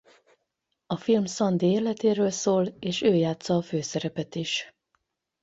[0.87, 4.73] A film Szandi életéről szól és ő játssza a főszerepet is.